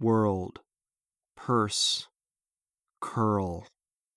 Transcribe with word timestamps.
world, 0.00 0.60
purse, 1.36 2.08
curl. 3.00 3.66